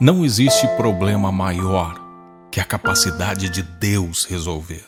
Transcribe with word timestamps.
Não 0.00 0.24
existe 0.24 0.64
problema 0.76 1.32
maior 1.32 2.00
que 2.52 2.60
a 2.60 2.64
capacidade 2.64 3.48
de 3.48 3.64
Deus 3.64 4.24
resolver. 4.24 4.84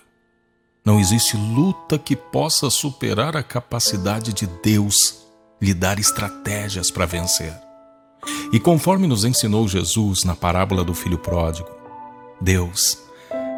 Não 0.85 1.01
existe 1.01 1.37
luta 1.37 1.99
que 1.99 2.15
possa 2.15 2.71
superar 2.71 3.37
a 3.37 3.43
capacidade 3.43 4.33
de 4.33 4.47
Deus 4.63 5.27
lhe 5.61 5.75
dar 5.75 5.99
estratégias 5.99 6.93
para 6.93 7.07
vencer. 7.07 7.53
E 8.53 8.61
conforme 8.61 9.09
nos 9.09 9.25
ensinou 9.25 9.67
Jesus 9.67 10.23
na 10.23 10.37
parábola 10.37 10.85
do 10.85 10.95
filho 10.95 11.19
pródigo, 11.19 11.69
Deus 12.41 12.97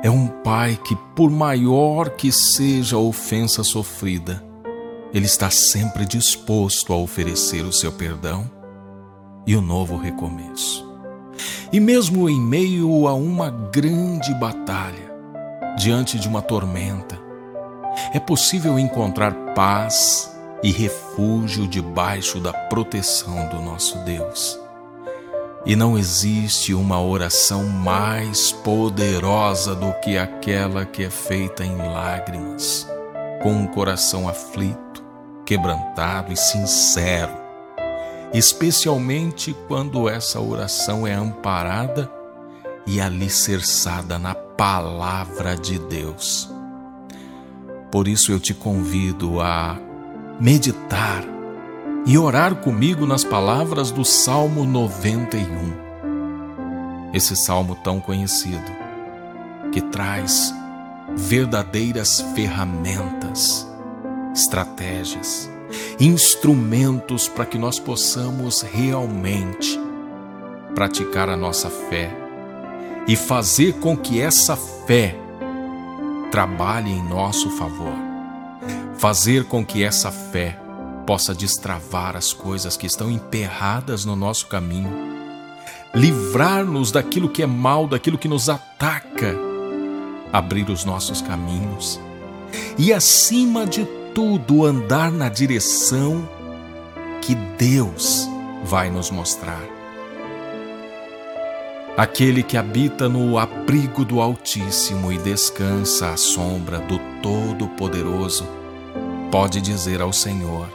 é 0.02 0.08
um 0.08 0.28
pai 0.28 0.80
que, 0.82 0.96
por 1.14 1.30
maior 1.30 2.08
que 2.16 2.32
seja 2.32 2.96
a 2.96 3.00
ofensa 3.00 3.62
sofrida, 3.62 4.42
ele 5.12 5.26
está 5.26 5.50
sempre 5.50 6.06
disposto 6.06 6.94
a 6.94 6.96
oferecer 6.96 7.62
o 7.66 7.72
seu 7.74 7.92
perdão 7.92 8.50
e 9.46 9.54
o 9.54 9.60
novo 9.60 9.98
recomeço. 9.98 10.91
E 11.72 11.80
mesmo 11.80 12.28
em 12.28 12.40
meio 12.40 13.06
a 13.08 13.14
uma 13.14 13.50
grande 13.50 14.34
batalha, 14.34 15.12
diante 15.76 16.18
de 16.18 16.28
uma 16.28 16.42
tormenta, 16.42 17.18
é 18.12 18.20
possível 18.20 18.78
encontrar 18.78 19.32
paz 19.54 20.30
e 20.62 20.70
refúgio 20.70 21.66
debaixo 21.66 22.38
da 22.40 22.52
proteção 22.52 23.48
do 23.48 23.60
nosso 23.60 23.98
Deus. 24.04 24.58
E 25.64 25.76
não 25.76 25.96
existe 25.96 26.74
uma 26.74 27.00
oração 27.00 27.64
mais 27.64 28.50
poderosa 28.50 29.74
do 29.74 29.92
que 30.00 30.18
aquela 30.18 30.84
que 30.84 31.04
é 31.04 31.10
feita 31.10 31.64
em 31.64 31.76
lágrimas, 31.76 32.88
com 33.42 33.52
um 33.52 33.66
coração 33.66 34.28
aflito, 34.28 35.04
quebrantado 35.44 36.32
e 36.32 36.36
sincero 36.36 37.41
especialmente 38.32 39.54
quando 39.68 40.08
essa 40.08 40.40
oração 40.40 41.06
é 41.06 41.12
amparada 41.12 42.10
e 42.86 43.00
alicerçada 43.00 44.18
na 44.18 44.34
palavra 44.34 45.56
de 45.56 45.78
Deus. 45.78 46.50
Por 47.90 48.08
isso 48.08 48.32
eu 48.32 48.40
te 48.40 48.54
convido 48.54 49.40
a 49.40 49.78
meditar 50.40 51.22
e 52.06 52.16
orar 52.18 52.56
comigo 52.56 53.06
nas 53.06 53.22
palavras 53.22 53.90
do 53.90 54.04
Salmo 54.04 54.64
91. 54.64 55.92
Esse 57.12 57.36
salmo 57.36 57.76
tão 57.76 58.00
conhecido, 58.00 58.72
que 59.70 59.82
traz 59.82 60.54
verdadeiras 61.14 62.22
ferramentas, 62.34 63.70
estratégias, 64.34 65.51
instrumentos 65.98 67.28
para 67.28 67.46
que 67.46 67.58
nós 67.58 67.78
possamos 67.78 68.62
realmente 68.62 69.78
praticar 70.74 71.28
a 71.28 71.36
nossa 71.36 71.68
fé 71.68 72.10
e 73.06 73.16
fazer 73.16 73.74
com 73.74 73.96
que 73.96 74.20
essa 74.20 74.56
fé 74.56 75.16
trabalhe 76.30 76.90
em 76.90 77.02
nosso 77.02 77.50
favor. 77.50 77.92
Fazer 78.96 79.44
com 79.44 79.64
que 79.64 79.82
essa 79.82 80.10
fé 80.10 80.58
possa 81.06 81.34
destravar 81.34 82.16
as 82.16 82.32
coisas 82.32 82.76
que 82.76 82.86
estão 82.86 83.10
emperradas 83.10 84.04
no 84.04 84.14
nosso 84.14 84.46
caminho, 84.46 84.90
livrar-nos 85.94 86.92
daquilo 86.92 87.28
que 87.28 87.42
é 87.42 87.46
mal, 87.46 87.86
daquilo 87.86 88.16
que 88.16 88.28
nos 88.28 88.48
ataca, 88.48 89.36
abrir 90.32 90.70
os 90.70 90.84
nossos 90.84 91.20
caminhos. 91.20 92.00
E, 92.78 92.92
acima 92.92 93.66
de 93.66 93.86
tudo 94.14 94.64
andar 94.64 95.10
na 95.10 95.28
direção 95.28 96.28
que 97.20 97.34
Deus 97.34 98.28
vai 98.64 98.90
nos 98.90 99.10
mostrar. 99.10 99.62
Aquele 101.96 102.42
que 102.42 102.56
habita 102.56 103.08
no 103.08 103.38
abrigo 103.38 104.04
do 104.04 104.20
Altíssimo 104.20 105.12
e 105.12 105.18
descansa 105.18 106.10
à 106.10 106.16
sombra 106.16 106.78
do 106.78 106.98
Todo-Poderoso, 107.22 108.46
pode 109.30 109.60
dizer 109.60 110.00
ao 110.00 110.12
Senhor: 110.12 110.68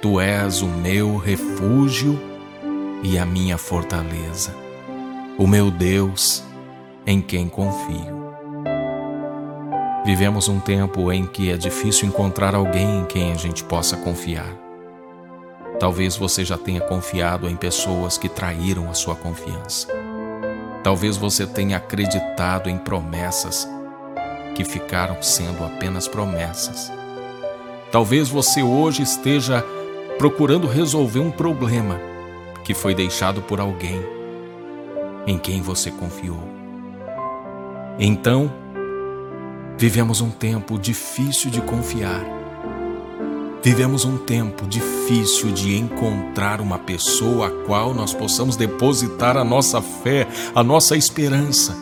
Tu 0.00 0.20
és 0.20 0.60
o 0.60 0.66
meu 0.66 1.16
refúgio 1.16 2.20
e 3.02 3.16
a 3.16 3.24
minha 3.24 3.56
fortaleza, 3.56 4.54
o 5.38 5.46
meu 5.46 5.70
Deus 5.70 6.42
em 7.06 7.20
quem 7.20 7.48
confio. 7.48 8.21
Vivemos 10.04 10.48
um 10.48 10.58
tempo 10.58 11.12
em 11.12 11.24
que 11.24 11.48
é 11.48 11.56
difícil 11.56 12.08
encontrar 12.08 12.56
alguém 12.56 13.00
em 13.00 13.04
quem 13.04 13.32
a 13.32 13.36
gente 13.36 13.62
possa 13.62 13.96
confiar. 13.96 14.52
Talvez 15.78 16.16
você 16.16 16.44
já 16.44 16.58
tenha 16.58 16.80
confiado 16.80 17.48
em 17.48 17.54
pessoas 17.54 18.18
que 18.18 18.28
traíram 18.28 18.90
a 18.90 18.94
sua 18.94 19.14
confiança. 19.14 19.86
Talvez 20.82 21.16
você 21.16 21.46
tenha 21.46 21.76
acreditado 21.76 22.68
em 22.68 22.76
promessas 22.76 23.68
que 24.56 24.64
ficaram 24.64 25.22
sendo 25.22 25.64
apenas 25.64 26.08
promessas. 26.08 26.92
Talvez 27.92 28.28
você 28.28 28.60
hoje 28.60 29.04
esteja 29.04 29.64
procurando 30.18 30.66
resolver 30.66 31.20
um 31.20 31.30
problema 31.30 32.00
que 32.64 32.74
foi 32.74 32.92
deixado 32.92 33.40
por 33.42 33.60
alguém 33.60 34.02
em 35.28 35.38
quem 35.38 35.62
você 35.62 35.92
confiou. 35.92 36.42
Então, 37.98 38.61
Vivemos 39.78 40.20
um 40.20 40.30
tempo 40.30 40.78
difícil 40.78 41.50
de 41.50 41.60
confiar. 41.60 42.24
Vivemos 43.62 44.04
um 44.04 44.18
tempo 44.18 44.66
difícil 44.66 45.52
de 45.52 45.76
encontrar 45.76 46.60
uma 46.60 46.78
pessoa 46.78 47.46
a 47.46 47.50
qual 47.64 47.94
nós 47.94 48.12
possamos 48.12 48.56
depositar 48.56 49.36
a 49.36 49.44
nossa 49.44 49.80
fé, 49.80 50.26
a 50.54 50.62
nossa 50.64 50.96
esperança. 50.96 51.76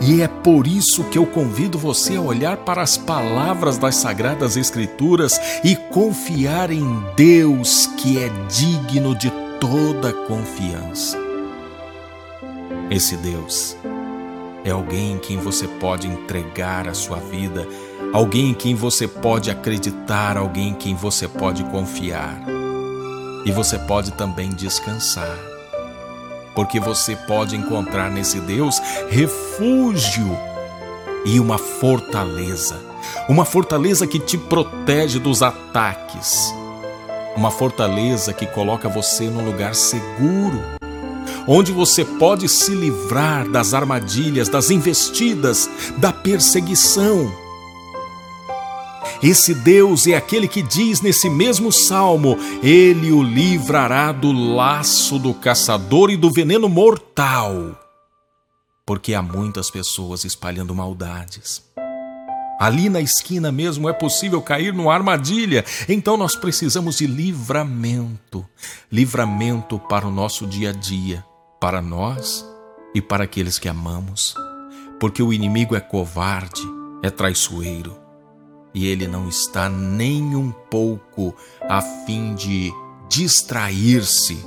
E 0.00 0.20
é 0.20 0.28
por 0.28 0.66
isso 0.66 1.04
que 1.04 1.18
eu 1.18 1.26
convido 1.26 1.78
você 1.78 2.16
a 2.16 2.20
olhar 2.20 2.56
para 2.58 2.82
as 2.82 2.96
palavras 2.96 3.78
das 3.78 3.96
Sagradas 3.96 4.56
Escrituras 4.56 5.40
e 5.62 5.76
confiar 5.76 6.70
em 6.70 6.84
Deus 7.16 7.86
que 7.98 8.18
é 8.18 8.28
digno 8.48 9.14
de 9.14 9.30
toda 9.60 10.12
confiança. 10.12 11.18
Esse 12.90 13.16
Deus 13.16 13.76
é 14.64 14.70
alguém 14.70 15.12
em 15.12 15.18
quem 15.18 15.38
você 15.38 15.66
pode 15.66 16.06
entregar 16.06 16.86
a 16.88 16.94
sua 16.94 17.18
vida, 17.18 17.66
alguém 18.12 18.50
em 18.50 18.54
quem 18.54 18.74
você 18.74 19.08
pode 19.08 19.50
acreditar, 19.50 20.36
alguém 20.36 20.68
em 20.68 20.74
quem 20.74 20.94
você 20.94 21.26
pode 21.26 21.64
confiar. 21.64 22.38
E 23.44 23.50
você 23.50 23.76
pode 23.78 24.12
também 24.12 24.50
descansar, 24.50 25.36
porque 26.54 26.78
você 26.78 27.16
pode 27.16 27.56
encontrar 27.56 28.10
nesse 28.10 28.38
Deus 28.40 28.80
refúgio 29.10 30.38
e 31.24 31.40
uma 31.40 31.58
fortaleza, 31.58 32.80
uma 33.28 33.44
fortaleza 33.44 34.06
que 34.06 34.20
te 34.20 34.38
protege 34.38 35.18
dos 35.18 35.42
ataques, 35.42 36.54
uma 37.36 37.50
fortaleza 37.50 38.32
que 38.32 38.46
coloca 38.46 38.88
você 38.88 39.24
num 39.24 39.44
lugar 39.44 39.74
seguro 39.74 40.81
onde 41.46 41.72
você 41.72 42.04
pode 42.04 42.48
se 42.48 42.74
livrar 42.74 43.48
das 43.48 43.74
armadilhas, 43.74 44.48
das 44.48 44.70
investidas, 44.70 45.68
da 45.98 46.12
perseguição. 46.12 47.32
Esse 49.22 49.54
Deus 49.54 50.06
é 50.06 50.14
aquele 50.14 50.48
que 50.48 50.62
diz 50.62 51.00
nesse 51.00 51.28
mesmo 51.28 51.70
salmo: 51.72 52.36
Ele 52.62 53.12
o 53.12 53.22
livrará 53.22 54.12
do 54.12 54.32
laço 54.32 55.18
do 55.18 55.32
caçador 55.32 56.10
e 56.10 56.16
do 56.16 56.30
veneno 56.30 56.68
mortal. 56.68 57.78
Porque 58.84 59.14
há 59.14 59.22
muitas 59.22 59.70
pessoas 59.70 60.24
espalhando 60.24 60.74
maldades. 60.74 61.62
Ali 62.60 62.88
na 62.88 63.00
esquina 63.00 63.50
mesmo 63.50 63.88
é 63.88 63.92
possível 63.92 64.40
cair 64.40 64.72
numa 64.72 64.94
armadilha, 64.94 65.64
então 65.88 66.16
nós 66.16 66.36
precisamos 66.36 66.98
de 66.98 67.08
livramento 67.08 68.46
livramento 68.90 69.80
para 69.80 70.06
o 70.06 70.12
nosso 70.12 70.46
dia 70.46 70.70
a 70.70 70.72
dia 70.72 71.24
para 71.62 71.80
nós 71.80 72.44
e 72.92 73.00
para 73.00 73.22
aqueles 73.22 73.56
que 73.56 73.68
amamos, 73.68 74.34
porque 74.98 75.22
o 75.22 75.32
inimigo 75.32 75.76
é 75.76 75.80
covarde, 75.80 76.60
é 77.04 77.08
traiçoeiro, 77.08 77.96
e 78.74 78.88
ele 78.88 79.06
não 79.06 79.28
está 79.28 79.68
nem 79.68 80.34
um 80.34 80.50
pouco 80.50 81.32
a 81.68 81.80
fim 81.80 82.34
de 82.34 82.72
distrair-se 83.08 84.44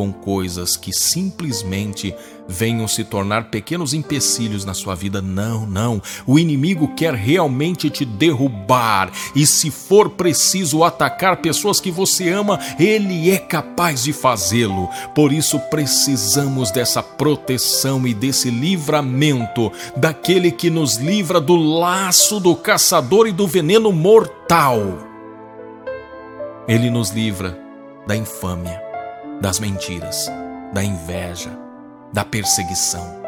com 0.00 0.14
coisas 0.14 0.78
que 0.78 0.94
simplesmente 0.94 2.14
venham 2.48 2.88
se 2.88 3.04
tornar 3.04 3.50
pequenos 3.50 3.92
empecilhos 3.92 4.64
na 4.64 4.72
sua 4.72 4.94
vida. 4.94 5.20
Não, 5.20 5.66
não. 5.66 6.00
O 6.26 6.38
inimigo 6.38 6.94
quer 6.94 7.12
realmente 7.12 7.90
te 7.90 8.06
derrubar 8.06 9.12
e, 9.36 9.44
se 9.44 9.70
for 9.70 10.08
preciso 10.08 10.82
atacar 10.82 11.36
pessoas 11.42 11.82
que 11.82 11.90
você 11.90 12.30
ama, 12.30 12.58
ele 12.78 13.30
é 13.30 13.36
capaz 13.36 14.02
de 14.02 14.14
fazê-lo. 14.14 14.88
Por 15.14 15.34
isso, 15.34 15.60
precisamos 15.68 16.70
dessa 16.70 17.02
proteção 17.02 18.06
e 18.06 18.14
desse 18.14 18.50
livramento 18.50 19.70
daquele 19.94 20.50
que 20.50 20.70
nos 20.70 20.96
livra 20.96 21.38
do 21.38 21.56
laço 21.56 22.40
do 22.40 22.56
caçador 22.56 23.26
e 23.26 23.32
do 23.32 23.46
veneno 23.46 23.92
mortal. 23.92 24.80
Ele 26.66 26.88
nos 26.88 27.10
livra 27.10 27.58
da 28.06 28.16
infâmia, 28.16 28.89
das 29.40 29.58
mentiras, 29.58 30.30
da 30.72 30.82
inveja 30.84 31.70
da 32.12 32.24
perseguição, 32.24 33.20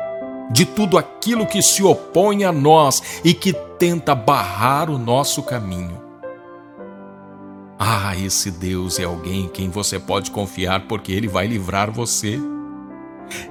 de 0.51 0.67
tudo 0.67 0.99
aquilo 0.99 1.47
que 1.47 1.63
se 1.63 1.83
opõe 1.83 2.45
a 2.45 2.53
nós 2.53 3.21
e 3.25 3.33
que 3.33 3.53
tenta 3.53 4.15
barrar 4.15 4.91
o 4.91 4.99
nosso 4.99 5.43
caminho. 5.43 6.01
Ah, 7.79 8.17
esse 8.17 8.51
Deus 8.51 8.99
é 8.99 9.05
alguém 9.05 9.45
em 9.45 9.49
quem 9.49 9.69
você 9.69 9.99
pode 9.99 10.31
confiar 10.31 10.87
porque 10.87 11.13
ele 11.13 11.27
vai 11.27 11.47
livrar 11.47 11.91
você. 11.91 12.39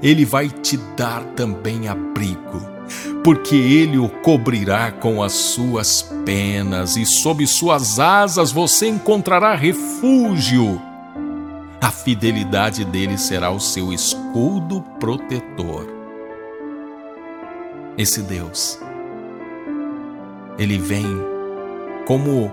Ele 0.01 0.25
vai 0.25 0.47
te 0.47 0.77
dar 0.95 1.23
também 1.35 1.87
abrigo, 1.87 2.61
porque 3.23 3.55
ele 3.55 3.97
o 3.97 4.07
cobrirá 4.07 4.91
com 4.91 5.23
as 5.23 5.33
suas 5.33 6.03
penas 6.23 6.95
e 6.97 7.05
sob 7.05 7.45
suas 7.47 7.99
asas 7.99 8.51
você 8.51 8.87
encontrará 8.87 9.55
refúgio. 9.55 10.90
A 11.81 11.89
fidelidade 11.89 12.85
dele 12.85 13.17
será 13.17 13.49
o 13.49 13.59
seu 13.59 13.91
escudo 13.91 14.83
protetor. 14.99 15.87
Esse 17.97 18.21
Deus, 18.21 18.79
ele 20.59 20.77
vem 20.77 21.07
como 22.05 22.51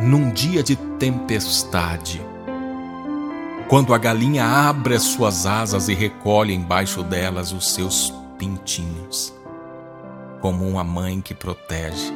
num 0.00 0.30
dia 0.30 0.62
de 0.62 0.76
tempestade 0.76 2.22
quando 3.68 3.92
a 3.92 3.98
galinha 3.98 4.46
abre 4.46 4.94
as 4.94 5.02
suas 5.02 5.44
asas 5.44 5.88
e 5.88 5.94
recolhe 5.94 6.54
embaixo 6.54 7.02
delas 7.02 7.52
os 7.52 7.74
seus 7.74 8.12
pintinhos, 8.38 9.32
como 10.40 10.66
uma 10.66 10.82
mãe 10.82 11.20
que 11.20 11.34
protege. 11.34 12.12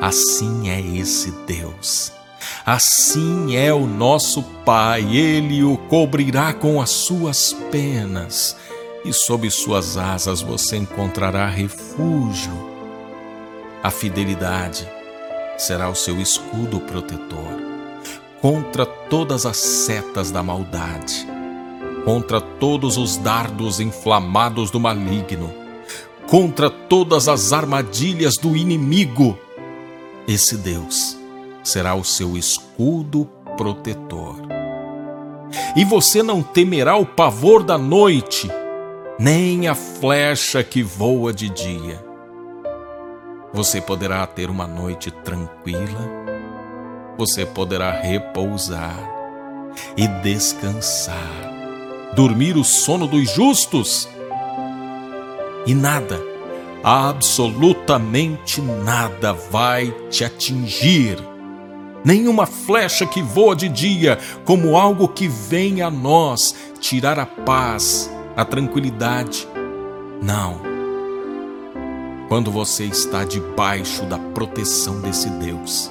Assim 0.00 0.70
é 0.70 0.80
esse 0.80 1.30
Deus. 1.46 2.17
Assim 2.64 3.56
é 3.56 3.72
o 3.72 3.86
nosso 3.86 4.42
Pai, 4.64 5.16
Ele 5.16 5.62
o 5.62 5.76
cobrirá 5.76 6.52
com 6.52 6.80
as 6.80 6.90
suas 6.90 7.52
penas, 7.70 8.56
e 9.04 9.12
sob 9.12 9.50
suas 9.50 9.96
asas 9.96 10.42
você 10.42 10.76
encontrará 10.76 11.48
refúgio. 11.48 12.52
A 13.82 13.90
fidelidade 13.90 14.88
será 15.56 15.88
o 15.88 15.94
seu 15.94 16.20
escudo 16.20 16.80
protetor 16.80 17.68
contra 18.40 18.86
todas 18.86 19.44
as 19.46 19.56
setas 19.56 20.30
da 20.30 20.42
maldade, 20.42 21.26
contra 22.04 22.40
todos 22.40 22.96
os 22.96 23.16
dardos 23.16 23.80
inflamados 23.80 24.70
do 24.70 24.78
maligno, 24.78 25.52
contra 26.28 26.70
todas 26.70 27.28
as 27.28 27.52
armadilhas 27.52 28.36
do 28.36 28.56
inimigo. 28.56 29.36
Esse 30.26 30.56
Deus 30.56 31.17
será 31.68 31.94
o 31.94 32.04
seu 32.04 32.36
escudo 32.36 33.28
protetor. 33.56 34.36
E 35.76 35.84
você 35.84 36.22
não 36.22 36.42
temerá 36.42 36.96
o 36.96 37.06
pavor 37.06 37.62
da 37.62 37.78
noite, 37.78 38.50
nem 39.18 39.68
a 39.68 39.74
flecha 39.74 40.62
que 40.62 40.82
voa 40.82 41.32
de 41.32 41.48
dia. 41.48 42.04
Você 43.52 43.80
poderá 43.80 44.26
ter 44.26 44.50
uma 44.50 44.66
noite 44.66 45.10
tranquila 45.10 46.28
você 47.18 47.44
poderá 47.44 47.90
repousar 47.90 48.96
e 49.96 50.06
descansar, 50.22 51.16
dormir 52.14 52.56
o 52.56 52.62
sono 52.62 53.08
dos 53.08 53.28
justos. 53.28 54.08
E 55.66 55.74
nada, 55.74 56.22
absolutamente 56.84 58.60
nada 58.62 59.32
vai 59.32 59.90
te 60.08 60.24
atingir. 60.24 61.18
Nenhuma 62.08 62.46
flecha 62.46 63.06
que 63.06 63.20
voa 63.20 63.54
de 63.54 63.68
dia, 63.68 64.18
como 64.46 64.78
algo 64.78 65.08
que 65.08 65.28
vem 65.28 65.82
a 65.82 65.90
nós 65.90 66.54
tirar 66.80 67.18
a 67.18 67.26
paz, 67.26 68.10
a 68.34 68.44
tranquilidade. 68.46 69.46
Não. 70.22 70.62
Quando 72.30 72.50
você 72.50 72.84
está 72.84 73.24
debaixo 73.24 74.06
da 74.06 74.18
proteção 74.18 75.00
desse 75.02 75.28
Deus, 75.28 75.90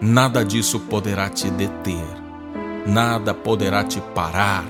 Nada 0.00 0.44
disso 0.44 0.78
poderá 0.78 1.28
te 1.28 1.50
deter, 1.50 2.04
nada 2.86 3.34
poderá 3.34 3.82
te 3.82 4.00
parar. 4.14 4.64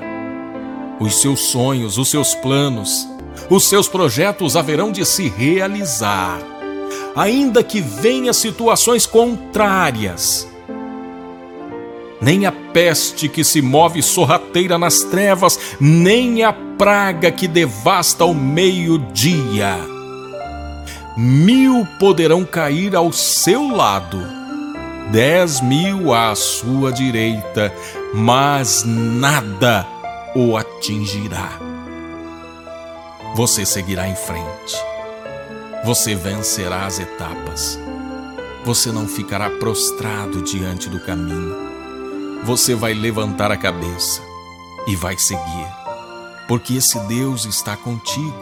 Os 0.98 1.20
seus 1.20 1.40
sonhos, 1.40 1.98
os 1.98 2.08
seus 2.08 2.34
planos, 2.34 3.06
os 3.50 3.68
seus 3.68 3.88
projetos 3.88 4.56
haverão 4.56 4.90
de 4.90 5.04
se 5.04 5.28
realizar, 5.28 6.38
ainda 7.14 7.62
que 7.62 7.80
venham 7.80 8.32
situações 8.32 9.06
contrárias. 9.06 10.48
Nem 12.20 12.46
a 12.46 12.52
peste 12.52 13.28
que 13.28 13.44
se 13.44 13.62
move 13.62 14.02
sorrateira 14.02 14.76
nas 14.78 15.00
trevas, 15.00 15.58
nem 15.80 16.42
a 16.42 16.52
praga 16.52 17.30
que 17.30 17.46
devasta 17.46 18.24
ao 18.24 18.34
meio-dia. 18.34 19.76
Mil 21.16 21.86
poderão 21.98 22.44
cair 22.44 22.94
ao 22.94 23.12
seu 23.12 23.68
lado 23.68 24.38
dez 25.10 25.60
mil 25.60 26.12
à 26.12 26.34
sua 26.34 26.92
direita, 26.92 27.72
mas 28.14 28.84
nada 28.84 29.86
o 30.34 30.56
atingirá. 30.56 31.58
Você 33.34 33.64
seguirá 33.64 34.08
em 34.08 34.16
frente. 34.16 34.87
Você 35.88 36.14
vencerá 36.14 36.84
as 36.84 36.98
etapas. 36.98 37.78
Você 38.62 38.92
não 38.92 39.08
ficará 39.08 39.48
prostrado 39.48 40.42
diante 40.42 40.86
do 40.86 41.00
caminho. 41.00 41.56
Você 42.44 42.74
vai 42.74 42.92
levantar 42.92 43.50
a 43.50 43.56
cabeça 43.56 44.20
e 44.86 44.94
vai 44.94 45.16
seguir, 45.16 45.66
porque 46.46 46.74
esse 46.74 46.98
Deus 47.06 47.46
está 47.46 47.74
contigo. 47.74 48.36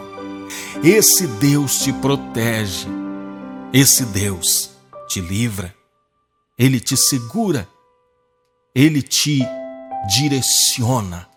Esse 0.83 1.25
Deus 1.25 1.79
te 1.79 1.93
protege. 1.93 2.85
Esse 3.71 4.03
Deus 4.07 4.71
te 5.07 5.21
livra. 5.21 5.73
Ele 6.59 6.81
te 6.81 6.97
segura, 6.97 7.65
ele 8.75 9.01
te 9.01 9.39
direciona 10.13 11.29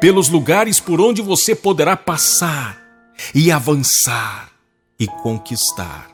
pelos 0.00 0.30
lugares 0.30 0.80
por 0.80 0.98
onde 0.98 1.20
você 1.20 1.54
poderá 1.54 1.94
passar 1.94 2.80
e 3.34 3.52
avançar 3.52 4.47
e 4.98 5.06
conquistar. 5.06 6.10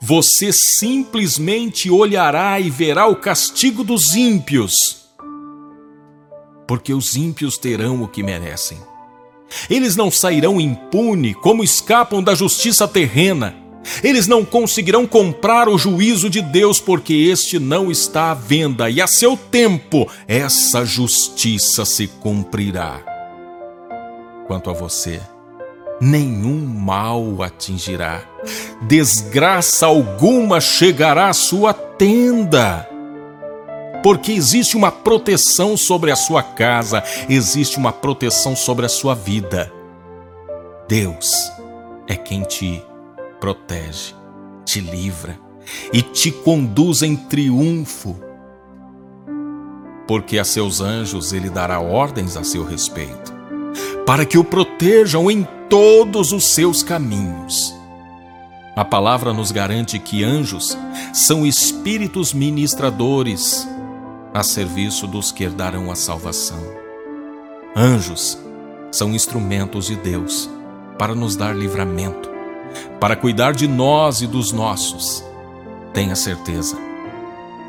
Você 0.00 0.52
simplesmente 0.52 1.90
olhará 1.90 2.60
e 2.60 2.70
verá 2.70 3.06
o 3.06 3.16
castigo 3.16 3.82
dos 3.82 4.14
ímpios, 4.14 5.08
porque 6.66 6.92
os 6.92 7.16
ímpios 7.16 7.58
terão 7.58 8.02
o 8.02 8.08
que 8.08 8.22
merecem. 8.22 8.78
Eles 9.68 9.96
não 9.96 10.10
sairão 10.10 10.60
impune 10.60 11.34
como 11.34 11.64
escapam 11.64 12.22
da 12.22 12.34
justiça 12.34 12.86
terrena. 12.86 13.56
Eles 14.02 14.26
não 14.26 14.44
conseguirão 14.44 15.06
comprar 15.06 15.68
o 15.68 15.78
juízo 15.78 16.30
de 16.30 16.40
Deus, 16.42 16.78
porque 16.78 17.14
este 17.14 17.58
não 17.58 17.90
está 17.90 18.30
à 18.30 18.34
venda, 18.34 18.90
e 18.90 19.00
a 19.00 19.06
seu 19.06 19.36
tempo 19.36 20.08
essa 20.28 20.84
justiça 20.84 21.84
se 21.84 22.06
cumprirá. 22.06 23.02
Quanto 24.46 24.70
a 24.70 24.72
você, 24.72 25.20
nenhum 26.00 26.66
mal 26.66 27.42
atingirá, 27.42 28.22
desgraça 28.82 29.86
alguma 29.86 30.60
chegará 30.60 31.28
à 31.28 31.32
sua 31.32 31.74
tenda. 31.74 32.88
Porque 34.02 34.32
existe 34.32 34.78
uma 34.78 34.90
proteção 34.90 35.76
sobre 35.76 36.10
a 36.10 36.16
sua 36.16 36.42
casa, 36.42 37.04
existe 37.28 37.76
uma 37.76 37.92
proteção 37.92 38.56
sobre 38.56 38.86
a 38.86 38.88
sua 38.88 39.14
vida. 39.14 39.70
Deus 40.88 41.52
é 42.08 42.16
quem 42.16 42.42
te 42.42 42.82
protege, 43.38 44.14
te 44.64 44.80
livra 44.80 45.38
e 45.92 46.00
te 46.00 46.32
conduz 46.32 47.02
em 47.02 47.14
triunfo. 47.14 48.18
Porque 50.08 50.38
a 50.38 50.44
seus 50.44 50.80
anjos 50.80 51.32
ele 51.32 51.50
dará 51.50 51.78
ordens 51.78 52.36
a 52.36 52.42
seu 52.42 52.64
respeito, 52.64 53.32
para 54.06 54.24
que 54.24 54.38
o 54.38 54.42
protejam 54.42 55.30
em 55.30 55.46
todos 55.70 56.32
os 56.32 56.46
seus 56.46 56.82
caminhos. 56.82 57.72
A 58.74 58.84
palavra 58.84 59.32
nos 59.32 59.52
garante 59.52 60.00
que 60.00 60.24
anjos 60.24 60.76
são 61.14 61.46
espíritos 61.46 62.34
ministradores 62.34 63.68
a 64.34 64.42
serviço 64.42 65.06
dos 65.06 65.30
que 65.30 65.44
herdarão 65.44 65.90
a 65.90 65.94
salvação. 65.94 66.60
Anjos 67.76 68.36
são 68.90 69.14
instrumentos 69.14 69.86
de 69.86 69.94
Deus 69.94 70.50
para 70.98 71.14
nos 71.14 71.36
dar 71.36 71.54
livramento, 71.54 72.28
para 72.98 73.14
cuidar 73.14 73.52
de 73.52 73.68
nós 73.68 74.22
e 74.22 74.26
dos 74.26 74.50
nossos. 74.50 75.24
Tenha 75.94 76.16
certeza, 76.16 76.76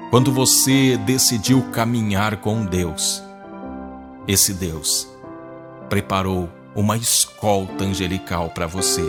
quando 0.09 0.31
você 0.31 0.97
decidiu 0.97 1.61
caminhar 1.71 2.37
com 2.37 2.65
Deus, 2.65 3.21
esse 4.27 4.53
Deus 4.53 5.07
preparou 5.87 6.49
uma 6.75 6.97
escolta 6.97 7.83
angelical 7.83 8.49
para 8.49 8.67
você. 8.67 9.03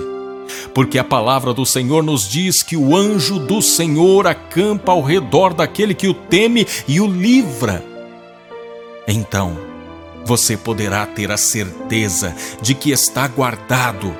Porque 0.74 0.98
a 0.98 1.04
palavra 1.04 1.54
do 1.54 1.64
Senhor 1.64 2.02
nos 2.02 2.28
diz 2.28 2.62
que 2.62 2.76
o 2.76 2.96
anjo 2.96 3.38
do 3.38 3.62
Senhor 3.62 4.26
acampa 4.26 4.92
ao 4.92 5.02
redor 5.02 5.54
daquele 5.54 5.94
que 5.94 6.08
o 6.08 6.14
teme 6.14 6.66
e 6.86 7.00
o 7.00 7.06
livra. 7.06 7.84
Então, 9.06 9.56
você 10.24 10.56
poderá 10.56 11.06
ter 11.06 11.30
a 11.30 11.36
certeza 11.36 12.34
de 12.60 12.74
que 12.74 12.90
está 12.90 13.26
guardado. 13.26 14.14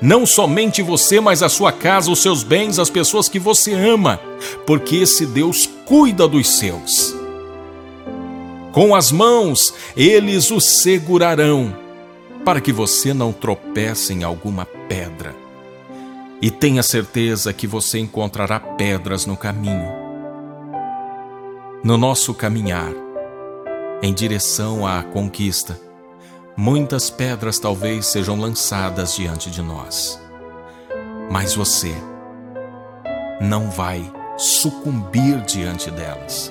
Não 0.00 0.24
somente 0.24 0.80
você, 0.80 1.20
mas 1.20 1.42
a 1.42 1.48
sua 1.48 1.72
casa, 1.72 2.10
os 2.10 2.20
seus 2.20 2.44
bens, 2.44 2.78
as 2.78 2.88
pessoas 2.88 3.28
que 3.28 3.38
você 3.38 3.72
ama, 3.74 4.20
porque 4.64 4.96
esse 4.96 5.26
Deus 5.26 5.68
cuida 5.84 6.28
dos 6.28 6.48
seus. 6.58 7.16
Com 8.70 8.94
as 8.94 9.10
mãos, 9.10 9.74
eles 9.96 10.52
o 10.52 10.60
segurarão, 10.60 11.74
para 12.48 12.62
que 12.62 12.72
você 12.72 13.12
não 13.12 13.30
tropece 13.30 14.14
em 14.14 14.24
alguma 14.24 14.64
pedra. 14.64 15.36
E 16.40 16.50
tenha 16.50 16.82
certeza 16.82 17.52
que 17.52 17.66
você 17.66 17.98
encontrará 17.98 18.58
pedras 18.58 19.26
no 19.26 19.36
caminho. 19.36 19.92
No 21.84 21.98
nosso 21.98 22.32
caminhar, 22.32 22.90
em 24.00 24.14
direção 24.14 24.86
à 24.86 25.02
conquista, 25.02 25.78
muitas 26.56 27.10
pedras 27.10 27.58
talvez 27.58 28.06
sejam 28.06 28.40
lançadas 28.40 29.14
diante 29.14 29.50
de 29.50 29.60
nós. 29.60 30.18
Mas 31.30 31.54
você 31.54 31.94
não 33.42 33.70
vai 33.70 34.10
sucumbir 34.38 35.42
diante 35.42 35.90
delas. 35.90 36.50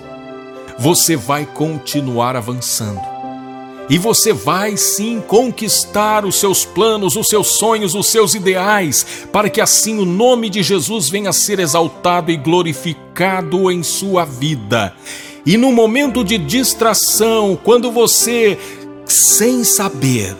Você 0.77 1.15
vai 1.15 1.43
continuar 1.43 2.35
avançando. 2.35 3.16
E 3.89 3.97
você 3.97 4.33
vai 4.33 4.75
sim 4.75 5.21
conquistar 5.25 6.25
os 6.25 6.35
seus 6.35 6.65
planos, 6.65 7.15
os 7.15 7.27
seus 7.27 7.57
sonhos, 7.57 7.95
os 7.95 8.07
seus 8.07 8.35
ideais, 8.35 9.27
para 9.31 9.49
que 9.49 9.61
assim 9.61 9.97
o 9.97 10.05
nome 10.05 10.49
de 10.49 10.61
Jesus 10.61 11.09
venha 11.09 11.29
a 11.29 11.33
ser 11.33 11.59
exaltado 11.59 12.29
e 12.29 12.35
glorificado 12.35 13.71
em 13.71 13.81
sua 13.83 14.25
vida. 14.25 14.93
E 15.45 15.55
no 15.55 15.71
momento 15.71 16.21
de 16.21 16.37
distração, 16.37 17.57
quando 17.63 17.89
você, 17.89 18.59
sem 19.05 19.63
saber, 19.63 20.35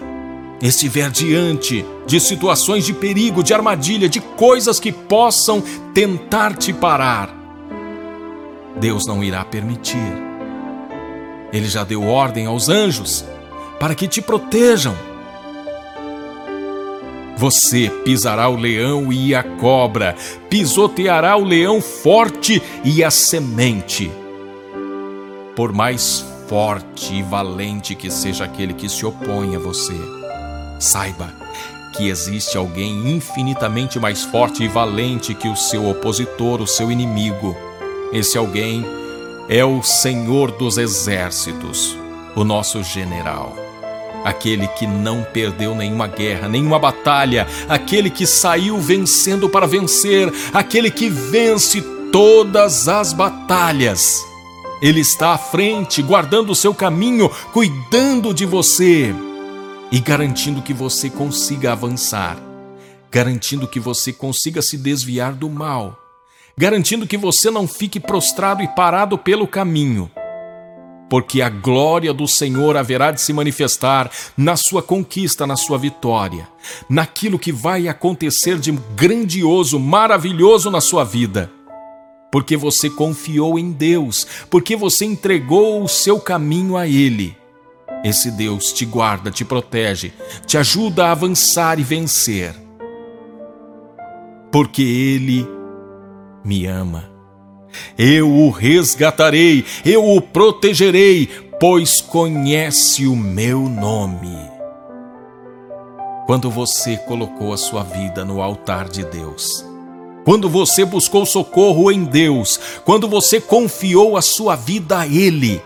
estiver 0.62 1.10
diante 1.10 1.86
de 2.06 2.20
situações 2.20 2.86
de 2.86 2.92
perigo, 2.92 3.42
de 3.42 3.54
armadilha, 3.54 4.10
de 4.10 4.20
coisas 4.20 4.77
que 4.77 4.92
possam 4.92 5.63
tentar 5.94 6.58
te 6.58 6.74
parar, 6.74 7.34
Deus 8.77 9.08
não 9.08 9.24
irá 9.24 9.46
permitir. 9.46 10.27
Ele 11.54 11.70
já 11.70 11.86
deu 11.86 12.04
ordem 12.04 12.46
aos 12.46 12.68
anjos 12.68 13.24
para 13.80 13.96
que 13.96 14.08
te 14.08 14.22
protejam. 14.22 14.96
Você 17.38 17.90
pisará 18.04 18.50
o 18.50 18.56
leão 18.56 19.14
e 19.14 19.36
a 19.36 19.44
cobra, 19.44 20.16
pisoteará 20.50 21.38
o 21.38 21.44
leão 21.44 21.80
forte 21.80 22.62
e 22.84 23.04
a 23.04 23.12
semente 23.12 24.12
por 25.58 25.74
mais 25.74 26.24
forte 26.48 27.16
e 27.16 27.24
valente 27.24 27.96
que 27.96 28.12
seja 28.12 28.46
aquele 28.46 28.76
que 28.76 28.88
se 28.88 29.04
opõe 29.04 29.56
a 29.56 29.60
você. 29.60 29.96
Saiba 30.80 31.34
que 31.96 32.10
existe 32.10 32.56
alguém 32.56 33.12
infinitamente 33.12 34.00
mais 34.00 34.24
forte 34.24 34.64
e 34.64 34.68
valente 34.68 35.34
que 35.34 35.48
o 35.48 35.56
seu 35.56 35.90
opositor, 35.90 36.62
o 36.62 36.68
seu 36.68 36.92
inimigo. 36.92 37.58
Esse 38.14 38.38
alguém 38.38 38.86
é 39.50 39.66
o 39.66 39.82
Senhor 39.82 40.52
dos 40.52 40.78
Exércitos, 40.78 41.98
o 42.36 42.44
nosso 42.44 42.84
general. 42.84 43.67
Aquele 44.28 44.68
que 44.68 44.86
não 44.86 45.24
perdeu 45.24 45.74
nenhuma 45.74 46.06
guerra, 46.06 46.50
nenhuma 46.50 46.78
batalha, 46.78 47.48
aquele 47.70 48.10
que 48.10 48.28
saiu 48.28 48.78
vencendo 48.78 49.48
para 49.48 49.66
vencer, 49.66 50.30
aquele 50.54 50.92
que 50.92 51.08
vence 51.08 51.82
todas 52.12 52.90
as 52.90 53.14
batalhas. 53.14 54.22
Ele 54.82 55.00
está 55.00 55.30
à 55.30 55.38
frente, 55.38 56.02
guardando 56.02 56.50
o 56.50 56.56
seu 56.56 56.74
caminho, 56.74 57.32
cuidando 57.54 58.34
de 58.34 58.46
você 58.46 59.16
e 59.94 60.02
garantindo 60.02 60.62
que 60.62 60.74
você 60.74 61.10
consiga 61.10 61.72
avançar, 61.72 62.38
garantindo 63.10 63.66
que 63.66 63.80
você 63.80 64.12
consiga 64.12 64.62
se 64.62 64.78
desviar 64.78 65.32
do 65.32 65.50
mal, 65.50 65.98
garantindo 66.58 67.08
que 67.08 67.16
você 67.16 67.50
não 67.50 67.66
fique 67.66 67.98
prostrado 67.98 68.62
e 68.62 68.68
parado 68.68 69.18
pelo 69.18 69.48
caminho. 69.48 70.12
Porque 71.10 71.42
a 71.42 71.50
glória 71.50 72.14
do 72.14 72.28
Senhor 72.28 72.76
haverá 72.76 73.12
de 73.12 73.22
se 73.22 73.32
manifestar 73.32 74.12
na 74.36 74.58
sua 74.58 74.84
conquista, 74.84 75.48
na 75.48 75.56
sua 75.56 75.78
vitória, 75.78 76.48
naquilo 76.90 77.40
que 77.40 77.52
vai 77.52 77.88
acontecer 77.88 78.60
de 78.60 78.72
grandioso, 78.96 79.80
maravilhoso 79.80 80.70
na 80.70 80.82
sua 80.82 81.04
vida 81.04 81.52
porque 82.32 82.58
você 82.58 82.90
confiou 82.90 83.58
em 83.58 83.72
Deus, 83.72 84.28
porque 84.50 84.76
você 84.76 85.06
entregou 85.06 85.84
o 85.84 85.88
seu 85.88 86.20
caminho 86.20 86.76
a 86.76 86.88
Ele. 86.88 87.36
Esse 88.04 88.30
Deus 88.30 88.72
te 88.72 88.86
guarda, 88.86 89.32
te 89.32 89.44
protege, 89.44 90.14
te 90.46 90.58
ajuda 90.58 91.08
a 91.08 91.12
avançar 91.12 91.80
e 91.80 91.84
vencer. 91.84 92.56
Porque 94.52 94.82
Ele 94.82 95.48
me 96.44 96.66
ama. 96.66 97.17
Eu 97.98 98.30
o 98.30 98.50
resgatarei, 98.50 99.66
eu 99.86 100.06
o 100.06 100.22
protegerei, 100.22 101.28
pois 101.60 102.02
conhece 102.02 103.08
o 103.08 103.16
meu 103.16 103.62
nome. 103.62 104.38
Quando 106.26 106.52
você 106.52 106.98
colocou 106.98 107.54
a 107.54 107.58
sua 107.58 107.84
vida 107.84 108.26
no 108.26 108.42
altar 108.42 108.90
de 108.90 109.04
Deus, 109.06 109.66
quando 110.26 110.50
você 110.50 110.84
buscou 110.84 111.26
socorro 111.26 111.90
em 111.90 112.04
Deus, 112.04 112.60
quando 112.84 113.08
você 113.08 113.40
confiou 113.40 114.18
a 114.18 114.22
sua 114.22 114.58
vida 114.58 115.00
a 115.00 115.08
Ele, 115.08 115.62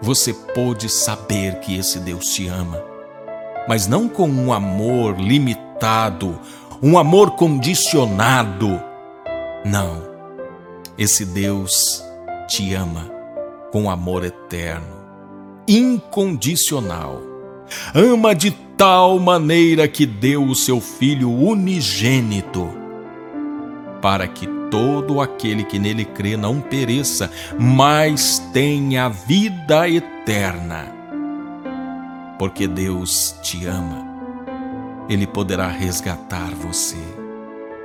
você 0.00 0.32
pôde 0.32 0.88
saber 0.88 1.60
que 1.60 1.76
esse 1.76 1.98
Deus 1.98 2.32
te 2.32 2.48
ama, 2.48 2.82
mas 3.68 3.86
não 3.86 4.08
com 4.08 4.26
um 4.26 4.50
amor 4.50 5.20
limitado, 5.20 6.40
um 6.82 6.98
amor 6.98 7.32
condicionado. 7.32 8.80
Não, 9.62 10.09
esse 11.00 11.24
Deus 11.24 12.04
te 12.46 12.74
ama 12.74 13.10
com 13.72 13.90
amor 13.90 14.22
eterno, 14.22 14.94
incondicional. 15.66 17.22
Ama 17.94 18.34
de 18.34 18.50
tal 18.76 19.18
maneira 19.18 19.88
que 19.88 20.04
deu 20.04 20.44
o 20.44 20.54
seu 20.54 20.78
Filho 20.78 21.32
unigênito 21.32 22.68
para 24.02 24.28
que 24.28 24.46
todo 24.70 25.22
aquele 25.22 25.64
que 25.64 25.78
nele 25.78 26.04
crê 26.04 26.36
não 26.36 26.60
pereça, 26.60 27.30
mas 27.58 28.38
tenha 28.52 29.08
vida 29.08 29.88
eterna. 29.88 30.94
Porque 32.38 32.68
Deus 32.68 33.34
te 33.42 33.64
ama, 33.64 34.06
Ele 35.08 35.26
poderá 35.26 35.68
resgatar 35.68 36.50
você, 36.50 36.98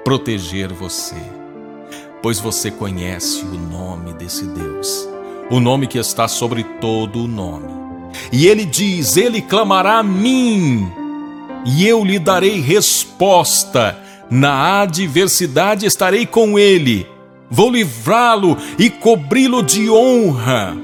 proteger 0.04 0.74
você, 0.74 1.35
pois 2.26 2.40
você 2.40 2.72
conhece 2.72 3.44
o 3.44 3.54
nome 3.54 4.12
desse 4.14 4.46
Deus, 4.46 5.08
o 5.48 5.60
nome 5.60 5.86
que 5.86 6.00
está 6.00 6.28
sobre 6.28 6.64
todo 6.82 7.24
o 7.24 7.28
nome. 7.28 7.68
E 8.32 8.48
Ele 8.48 8.66
diz: 8.66 9.16
Ele 9.16 9.44
clamará 9.44 10.00
a 10.00 10.04
mim, 10.04 10.92
e 11.68 11.88
eu 11.88 12.04
lhe 12.04 12.18
darei 12.18 12.60
resposta 12.60 13.96
na 14.28 14.82
adversidade 14.82 15.86
estarei 15.86 16.26
com 16.26 16.58
ele, 16.58 17.08
vou 17.48 17.70
livrá-lo 17.70 18.58
e 18.80 18.90
cobri-lo 18.90 19.62
de 19.62 19.88
honra. 19.92 20.76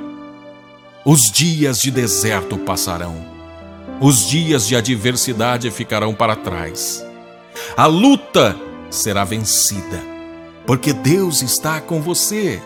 Os 1.03 1.21
dias 1.31 1.81
de 1.81 1.89
deserto 1.89 2.55
passarão, 2.55 3.15
os 3.99 4.29
dias 4.29 4.67
de 4.67 4.75
adversidade 4.75 5.71
ficarão 5.71 6.13
para 6.13 6.35
trás. 6.35 7.03
A 7.75 7.87
luta 7.87 8.55
será 8.91 9.23
vencida, 9.23 10.10
porque 10.71 10.93
Deus 10.93 11.41
está 11.41 11.81
com 11.81 12.01
você. 12.01 12.61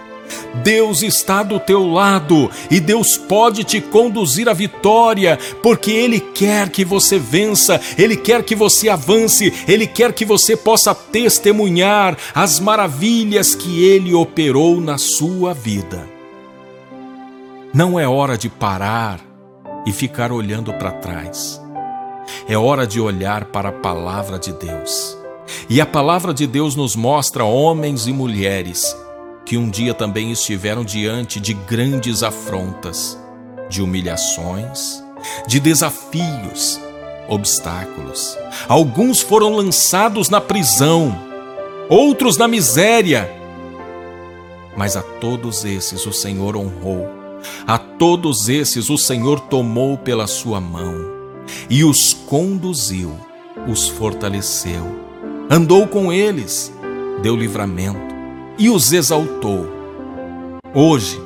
Deus 0.64 1.02
está 1.02 1.42
do 1.42 1.60
teu 1.60 1.88
lado 1.88 2.52
e 2.70 2.80
Deus 2.80 3.18
pode 3.18 3.64
te 3.64 3.82
conduzir 3.82 4.48
à 4.48 4.54
vitória, 4.54 5.40
porque 5.64 5.90
Ele 5.90 6.20
quer 6.20 6.70
que 6.70 6.86
você 6.86 7.18
vença, 7.18 7.82
Ele 7.98 8.16
quer 8.16 8.44
que 8.44 8.54
você 8.54 8.90
avance, 8.90 9.52
Ele 9.68 9.88
quer 9.88 10.14
que 10.14 10.24
você 10.24 10.56
possa 10.56 10.94
testemunhar 10.94 12.16
as 12.36 12.60
maravilhas 12.60 13.56
que 13.56 13.84
Ele 13.84 14.14
operou 14.14 14.80
na 14.80 15.00
sua 15.00 15.52
vida. 15.56 16.08
Não 17.74 18.00
é 18.00 18.08
hora 18.08 18.38
de 18.38 18.50
parar 18.50 19.20
e 19.84 19.92
ficar 19.92 20.32
olhando 20.32 20.72
para 20.74 20.92
trás. 20.92 21.60
É 22.48 22.56
hora 22.56 22.86
de 22.86 23.02
olhar 23.02 23.46
para 23.46 23.70
a 23.70 23.72
palavra 23.72 24.38
de 24.38 24.54
Deus. 24.54 25.25
E 25.70 25.80
a 25.80 25.86
palavra 25.86 26.34
de 26.34 26.48
Deus 26.48 26.76
nos 26.76 26.96
mostra 26.96 27.44
homens 27.44 28.08
e 28.08 28.14
mulheres 28.14 28.96
que 29.46 29.58
um 29.58 29.70
dia 29.70 29.94
também 29.94 30.32
estiveram 30.32 30.84
diante 30.84 31.40
de 31.40 31.54
grandes 31.54 32.24
afrontas, 32.24 33.18
de 33.70 33.82
humilhações, 33.82 35.04
de 35.48 35.60
desafios, 35.60 36.80
obstáculos. 37.28 38.36
Alguns 38.68 39.22
foram 39.22 39.56
lançados 39.56 40.30
na 40.30 40.42
prisão, 40.42 41.16
outros 41.88 42.38
na 42.38 42.48
miséria. 42.48 43.32
Mas 44.76 44.98
a 44.98 45.04
todos 45.04 45.64
esses 45.64 46.06
o 46.06 46.12
Senhor 46.12 46.58
honrou, 46.58 47.08
A 47.68 47.78
todos 47.78 48.50
esses 48.50 48.90
o 48.90 48.98
Senhor 48.98 49.40
tomou 49.40 49.98
pela 49.98 50.26
sua 50.26 50.60
mão 50.60 51.14
e 51.70 51.84
os 51.84 52.12
conduziu, 52.12 53.16
os 53.68 53.88
fortaleceu, 53.88 55.05
andou 55.50 55.88
com 55.88 56.12
eles, 56.12 56.74
deu 57.22 57.36
livramento 57.36 58.00
e 58.58 58.70
os 58.70 58.92
exaltou. 58.94 59.70
Hoje, 60.74 61.20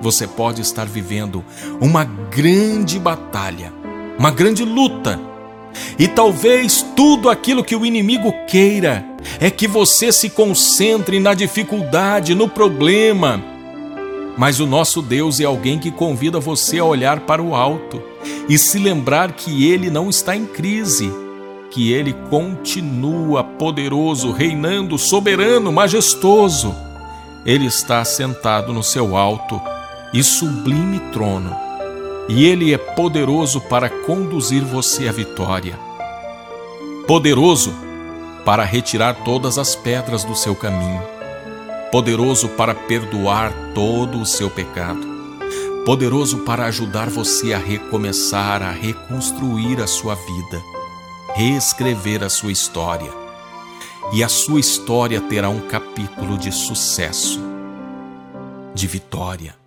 você 0.00 0.26
pode 0.26 0.60
estar 0.60 0.84
vivendo 0.84 1.44
uma 1.80 2.04
grande 2.04 2.98
batalha, 2.98 3.72
uma 4.18 4.30
grande 4.30 4.64
luta. 4.64 5.18
E 5.98 6.06
talvez 6.06 6.84
tudo 6.94 7.30
aquilo 7.30 7.64
que 7.64 7.76
o 7.76 7.86
inimigo 7.86 8.34
queira 8.46 9.06
é 9.40 9.50
que 9.50 9.66
você 9.66 10.12
se 10.12 10.28
concentre 10.28 11.18
na 11.20 11.32
dificuldade, 11.32 12.34
no 12.34 12.48
problema. 12.48 13.42
Mas 14.36 14.60
o 14.60 14.66
nosso 14.66 15.00
Deus 15.00 15.40
é 15.40 15.44
alguém 15.44 15.78
que 15.78 15.90
convida 15.90 16.40
você 16.40 16.78
a 16.78 16.84
olhar 16.84 17.20
para 17.20 17.42
o 17.42 17.54
alto 17.54 18.02
e 18.48 18.58
se 18.58 18.78
lembrar 18.78 19.32
que 19.32 19.70
ele 19.70 19.88
não 19.88 20.10
está 20.10 20.34
em 20.36 20.44
crise, 20.44 21.10
que 21.72 21.90
ele 21.90 22.12
continua 22.28 23.42
poderoso, 23.42 24.30
reinando, 24.30 24.98
soberano, 24.98 25.72
majestoso. 25.72 26.74
Ele 27.46 27.64
está 27.64 28.04
sentado 28.04 28.72
no 28.72 28.82
seu 28.82 29.16
alto 29.16 29.60
e 30.12 30.22
sublime 30.22 31.00
trono, 31.12 31.56
e 32.28 32.44
Ele 32.44 32.74
é 32.74 32.78
poderoso 32.78 33.60
para 33.62 33.88
conduzir 33.88 34.62
você 34.62 35.08
à 35.08 35.12
vitória. 35.12 35.78
Poderoso 37.06 37.74
para 38.44 38.62
retirar 38.64 39.24
todas 39.24 39.56
as 39.56 39.74
pedras 39.74 40.22
do 40.24 40.36
seu 40.36 40.54
caminho, 40.54 41.02
poderoso 41.90 42.50
para 42.50 42.74
perdoar 42.74 43.52
todo 43.74 44.20
o 44.20 44.26
seu 44.26 44.50
pecado, 44.50 45.00
poderoso 45.86 46.38
para 46.38 46.66
ajudar 46.66 47.08
você 47.08 47.54
a 47.54 47.58
recomeçar, 47.58 48.62
a 48.62 48.70
reconstruir 48.70 49.80
a 49.80 49.86
sua 49.86 50.14
vida, 50.14 50.62
reescrever 51.34 52.22
a 52.22 52.28
sua 52.28 52.52
história. 52.52 53.10
E 54.12 54.22
a 54.22 54.28
sua 54.28 54.60
história 54.60 55.20
terá 55.20 55.48
um 55.48 55.60
capítulo 55.68 56.36
de 56.36 56.52
sucesso, 56.52 57.40
de 58.74 58.86
vitória 58.86 59.62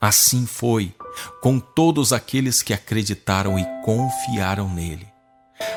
Assim 0.00 0.44
foi 0.46 0.94
com 1.40 1.58
todos 1.58 2.12
aqueles 2.12 2.62
que 2.62 2.74
acreditaram 2.74 3.58
e 3.58 3.64
confiaram 3.82 4.68
nele. 4.68 5.08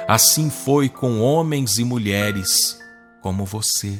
Assim 0.07 0.49
foi 0.49 0.89
com 0.89 1.21
homens 1.21 1.77
e 1.77 1.85
mulheres 1.85 2.77
como 3.21 3.45
você, 3.45 3.97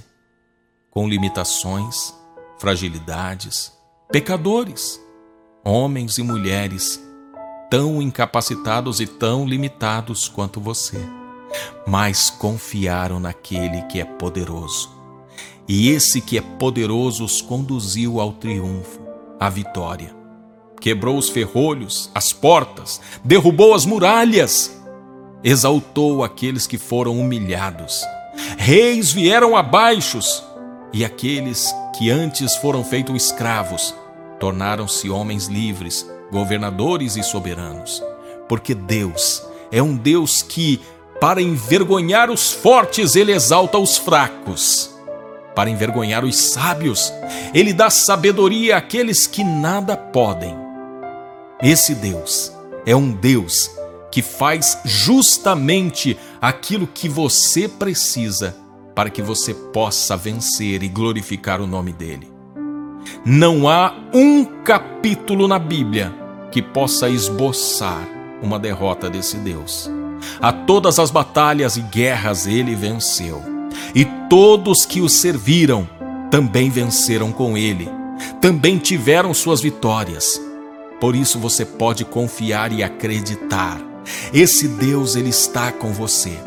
com 0.92 1.08
limitações, 1.08 2.14
fragilidades, 2.60 3.72
pecadores, 4.12 5.00
homens 5.64 6.18
e 6.18 6.24
mulheres 6.24 7.02
tão 7.70 8.02
incapacitados 8.02 9.00
e 9.00 9.06
tão 9.06 9.46
limitados 9.46 10.28
quanto 10.28 10.60
você, 10.60 10.98
mas 11.86 12.30
confiaram 12.30 13.20
naquele 13.20 13.82
que 13.84 14.00
é 14.00 14.06
poderoso. 14.06 14.90
E 15.68 15.90
esse 15.90 16.20
que 16.20 16.38
é 16.38 16.42
poderoso 16.42 17.24
os 17.24 17.42
conduziu 17.42 18.20
ao 18.20 18.34
triunfo 18.34 19.00
a 19.40 19.50
vitória. 19.50 20.16
Quebrou 20.82 21.18
os 21.18 21.30
ferrolhos, 21.30 22.10
as 22.16 22.34
portas, 22.34 23.00
derrubou 23.24 23.74
as 23.74 23.86
muralhas, 23.86 24.82
exaltou 25.44 26.24
aqueles 26.24 26.66
que 26.66 26.78
foram 26.78 27.20
humilhados. 27.20 28.04
Reis 28.58 29.12
vieram 29.12 29.56
abaixo, 29.56 30.20
e 30.92 31.06
aqueles 31.06 31.74
que 31.98 32.10
antes 32.10 32.56
foram 32.56 32.84
feitos 32.84 33.16
escravos 33.16 33.94
tornaram-se 34.40 35.10
homens 35.10 35.48
livres, 35.48 36.10
governadores 36.32 37.16
e 37.16 37.24
soberanos. 37.24 38.04
Porque 38.48 38.74
Deus 38.74 39.44
é 39.72 39.82
um 39.82 39.96
Deus 39.96 40.42
que, 40.42 40.80
para 41.20 41.42
envergonhar 41.42 42.30
os 42.30 42.52
fortes, 42.52 43.16
ele 43.16 43.32
exalta 43.32 43.78
os 43.78 43.98
fracos 43.98 44.94
para 45.56 45.70
envergonhar 45.70 46.24
os 46.24 46.38
sábios. 46.38 47.12
Ele 47.54 47.74
dá 47.74 47.90
sabedoria 47.90 48.78
àqueles 48.78 49.28
que 49.28 49.44
nada 49.44 49.98
podem. 49.98 50.56
Esse 51.62 51.94
Deus 51.94 52.52
é 52.86 52.96
um 52.96 53.12
Deus 53.12 53.70
que 54.12 54.22
faz 54.22 54.80
justamente 54.86 56.18
aquilo 56.42 56.88
que 56.88 57.10
você 57.10 57.68
precisa 57.68 58.56
para 58.96 59.10
que 59.10 59.22
você 59.22 59.54
possa 59.54 60.18
vencer 60.18 60.82
e 60.82 60.88
glorificar 60.88 61.62
o 61.62 61.68
nome 61.68 61.94
dele. 61.94 62.39
Não 63.26 63.68
há 63.68 63.94
um 64.14 64.46
capítulo 64.46 65.48
na 65.48 65.60
Bíblia 65.60 66.14
que 66.52 66.62
possa 66.62 67.10
esboçar 67.10 68.08
uma 68.42 68.58
derrota 68.58 69.10
desse 69.10 69.38
Deus. 69.38 69.90
A 70.42 70.52
todas 70.52 71.00
as 71.00 71.12
batalhas 71.12 71.78
e 71.78 71.82
guerras 71.82 72.48
ele 72.48 72.76
venceu 72.76 73.42
e 73.94 74.06
todos 74.30 74.86
que 74.86 75.02
o 75.02 75.10
serviram 75.10 75.88
também 76.32 76.70
venceram 76.70 77.32
com 77.32 77.58
ele, 77.58 77.90
também 78.40 78.78
tiveram 78.78 79.34
suas 79.34 79.62
vitórias. 79.62 80.40
Por 81.00 81.16
isso 81.16 81.40
você 81.40 81.66
pode 81.66 82.06
confiar 82.06 82.72
e 82.72 82.84
acreditar. 82.84 83.80
Esse 84.34 84.68
Deus 84.68 85.16
ele 85.16 85.30
está 85.30 85.72
com 85.72 85.92
você. 85.92 86.38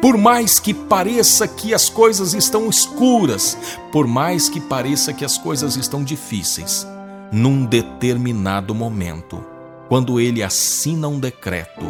Por 0.00 0.16
mais 0.16 0.58
que 0.58 0.72
pareça 0.72 1.46
que 1.46 1.74
as 1.74 1.90
coisas 1.90 2.32
estão 2.32 2.70
escuras, 2.70 3.56
por 3.92 4.06
mais 4.06 4.48
que 4.48 4.58
pareça 4.58 5.12
que 5.12 5.24
as 5.24 5.36
coisas 5.36 5.76
estão 5.76 6.02
difíceis, 6.02 6.86
num 7.30 7.66
determinado 7.66 8.74
momento, 8.74 9.44
quando 9.88 10.18
ele 10.18 10.42
assina 10.42 11.06
um 11.06 11.18
decreto, 11.18 11.84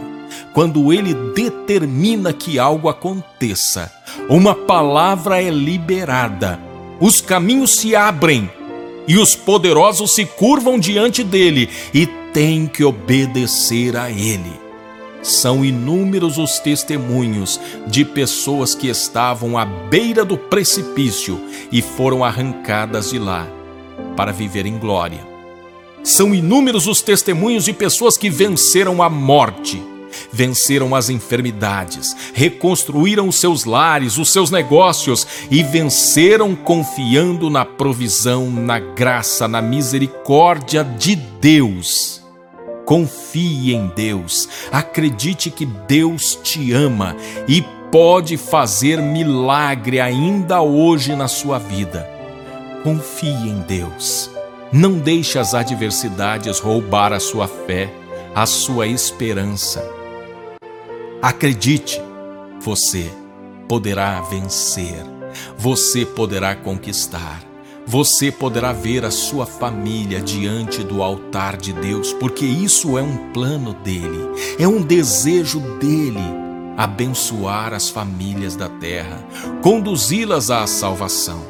quando 0.53 0.93
ele 0.93 1.15
determina 1.35 2.33
que 2.33 2.59
algo 2.59 2.89
aconteça, 2.89 3.93
uma 4.29 4.55
palavra 4.55 5.41
é 5.41 5.49
liberada, 5.49 6.59
os 7.01 7.21
caminhos 7.21 7.77
se 7.77 7.95
abrem 7.95 8.51
e 9.07 9.19
os 9.19 9.37
poderosos 9.37 10.15
se 10.15 10.25
curvam 10.25 10.79
diante 10.79 11.23
dele 11.23 11.69
e 11.95 12.07
têm 12.33 12.67
que 12.67 12.83
obedecer 12.83 13.97
a 13.97 14.11
ele. 14.11 14.70
São 15.23 15.65
inúmeros 15.65 16.39
os 16.39 16.59
testemunhos 16.59 17.61
de 17.87 18.05
pessoas 18.05 18.75
que 18.75 18.89
estavam 18.89 19.59
à 19.59 19.65
beira 19.65 20.25
do 20.25 20.39
precipício 20.39 21.41
e 21.71 21.83
foram 21.83 22.25
arrancadas 22.25 23.11
de 23.11 23.19
lá 23.19 23.47
para 24.17 24.33
viver 24.33 24.67
em 24.67 24.79
glória. 24.79 25.27
São 26.03 26.35
inúmeros 26.35 26.87
os 26.87 27.03
testemunhos 27.03 27.65
de 27.65 27.73
pessoas 27.73 28.17
que 28.17 28.31
venceram 28.31 29.03
a 29.03 29.11
morte 29.11 29.83
venceram 30.33 30.95
as 30.95 31.11
enfermidades, 31.11 32.17
reconstruíram 32.35 33.29
os 33.29 33.37
seus 33.37 33.65
lares, 33.65 34.19
os 34.19 34.31
seus 34.31 34.51
negócios 34.51 35.27
e 35.51 35.63
venceram 35.63 36.55
confiando 36.55 37.49
na 37.49 37.65
provisão, 37.65 38.51
na 38.51 38.79
graça, 38.79 39.47
na 39.47 39.63
misericórdia 39.63 40.85
de 40.85 41.17
Deus. 41.17 42.20
Confie 42.91 43.73
em 43.73 43.87
Deus, 43.87 44.49
acredite 44.73 45.49
que 45.49 45.65
Deus 45.65 46.35
te 46.43 46.73
ama 46.73 47.15
e 47.47 47.63
pode 47.93 48.37
fazer 48.37 49.01
milagre 49.01 50.01
ainda 50.01 50.61
hoje 50.61 51.15
na 51.15 51.29
sua 51.29 51.57
vida. 51.57 52.05
Confie 52.83 53.29
em 53.29 53.61
Deus. 53.61 54.29
Não 54.73 54.95
deixe 54.99 55.39
as 55.39 55.55
adversidades 55.55 56.59
roubar 56.59 57.13
a 57.13 57.21
sua 57.21 57.47
fé, 57.47 57.95
a 58.35 58.45
sua 58.45 58.89
esperança. 58.89 59.89
Acredite, 61.23 62.03
você 62.61 63.09
poderá 63.69 64.21
vencer, 64.23 65.05
você 65.57 66.05
poderá 66.05 66.57
conquistar, 66.57 67.41
você 67.87 68.31
poderá 68.31 68.73
ver 68.73 69.05
a 69.05 69.11
sua 69.11 69.47
família 69.47 70.21
diante 70.21 70.83
do 70.83 71.03
altar 71.03 71.57
de 71.57 71.73
Deus, 71.73 72.13
porque 72.13 72.45
isso 72.45 72.97
é 72.99 73.03
um 73.03 73.33
plano 73.33 73.75
dele, 73.75 74.29
é 74.59 74.69
um 74.69 74.83
desejo 74.83 75.61
dele 75.79 76.23
abençoar 76.77 77.75
as 77.75 77.89
famílias 77.89 78.57
da 78.57 78.69
terra, 78.69 79.19
conduzi-las 79.63 80.51
à 80.51 80.67
salvação. 80.67 81.43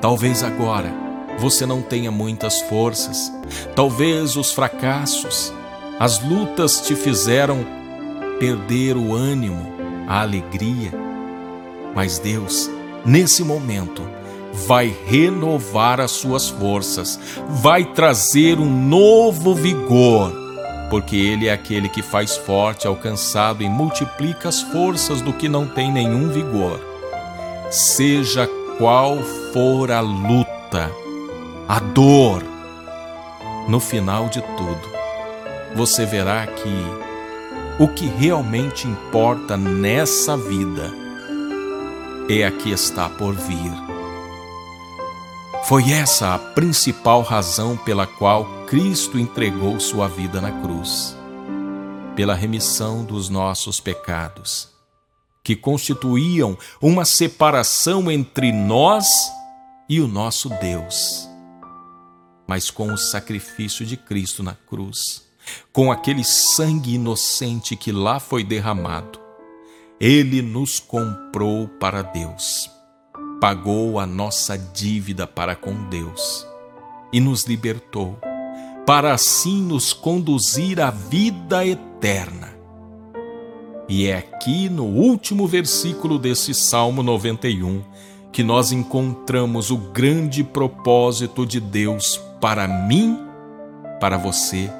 Talvez 0.00 0.42
agora 0.42 0.92
você 1.38 1.66
não 1.66 1.82
tenha 1.82 2.10
muitas 2.10 2.60
forças, 2.62 3.32
talvez 3.74 4.36
os 4.36 4.52
fracassos, 4.52 5.52
as 5.98 6.22
lutas 6.22 6.80
te 6.80 6.94
fizeram 6.94 7.64
perder 8.38 8.96
o 8.96 9.14
ânimo, 9.14 9.72
a 10.08 10.22
alegria. 10.22 10.92
Mas 11.94 12.18
Deus, 12.18 12.70
nesse 13.04 13.44
momento, 13.44 14.02
vai 14.52 14.94
renovar 15.06 16.00
as 16.00 16.10
suas 16.10 16.48
forças, 16.48 17.18
vai 17.48 17.84
trazer 17.84 18.58
um 18.58 18.70
novo 18.70 19.54
vigor, 19.54 20.32
porque 20.90 21.16
Ele 21.16 21.48
é 21.48 21.52
aquele 21.52 21.88
que 21.88 22.02
faz 22.02 22.36
forte 22.36 22.86
ao 22.86 22.96
cansado 22.96 23.62
e 23.62 23.68
multiplica 23.68 24.48
as 24.48 24.60
forças 24.62 25.20
do 25.20 25.32
que 25.32 25.48
não 25.48 25.66
tem 25.66 25.90
nenhum 25.90 26.28
vigor. 26.28 26.80
Seja 27.70 28.48
qual 28.78 29.18
for 29.52 29.90
a 29.90 30.00
luta, 30.00 30.90
a 31.68 31.78
dor, 31.78 32.42
no 33.68 33.80
final 33.80 34.28
de 34.28 34.42
tudo, 34.42 34.92
você 35.74 36.04
verá 36.04 36.46
que 36.46 37.02
o 37.78 37.88
que 37.88 38.06
realmente 38.06 38.86
importa 38.86 39.56
nessa 39.56 40.36
vida 40.36 40.92
é 42.28 42.44
a 42.44 42.50
que 42.50 42.70
está 42.70 43.08
por 43.08 43.34
vir. 43.34 43.91
Foi 45.64 45.90
essa 45.92 46.34
a 46.34 46.38
principal 46.38 47.22
razão 47.22 47.76
pela 47.76 48.06
qual 48.06 48.44
Cristo 48.66 49.18
entregou 49.18 49.78
sua 49.78 50.08
vida 50.08 50.40
na 50.40 50.50
cruz 50.60 51.16
pela 52.14 52.34
remissão 52.34 53.04
dos 53.04 53.28
nossos 53.28 53.80
pecados, 53.80 54.68
que 55.42 55.56
constituíam 55.56 56.56
uma 56.80 57.04
separação 57.04 58.10
entre 58.10 58.52
nós 58.52 59.06
e 59.88 60.00
o 60.00 60.06
nosso 60.06 60.48
Deus. 60.60 61.28
Mas 62.46 62.70
com 62.70 62.92
o 62.92 62.98
sacrifício 62.98 63.86
de 63.86 63.96
Cristo 63.96 64.42
na 64.42 64.54
cruz, 64.54 65.26
com 65.72 65.90
aquele 65.90 66.24
sangue 66.24 66.94
inocente 66.94 67.76
que 67.76 67.90
lá 67.90 68.20
foi 68.20 68.44
derramado, 68.44 69.18
ele 69.98 70.42
nos 70.42 70.78
comprou 70.78 71.68
para 71.68 72.02
Deus, 72.02 72.70
pagou 73.42 73.98
a 73.98 74.06
nossa 74.06 74.56
dívida 74.56 75.26
para 75.26 75.56
com 75.56 75.74
Deus 75.88 76.46
e 77.12 77.18
nos 77.18 77.42
libertou 77.42 78.16
para 78.86 79.12
assim 79.12 79.60
nos 79.60 79.92
conduzir 79.92 80.80
à 80.80 80.90
vida 80.92 81.66
eterna. 81.66 82.50
E 83.88 84.06
é 84.06 84.16
aqui 84.16 84.68
no 84.68 84.84
último 84.84 85.48
versículo 85.48 86.20
desse 86.20 86.54
Salmo 86.54 87.02
91 87.02 87.82
que 88.30 88.44
nós 88.44 88.70
encontramos 88.70 89.72
o 89.72 89.76
grande 89.76 90.44
propósito 90.44 91.44
de 91.44 91.58
Deus 91.58 92.22
para 92.40 92.68
mim, 92.68 93.18
para 94.00 94.16
você 94.16 94.70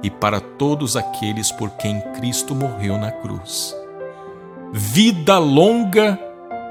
e 0.00 0.08
para 0.08 0.40
todos 0.40 0.96
aqueles 0.96 1.50
por 1.50 1.70
quem 1.70 2.00
Cristo 2.14 2.54
morreu 2.54 2.98
na 2.98 3.10
cruz. 3.10 3.74
Vida 4.72 5.38
longa 5.38 6.16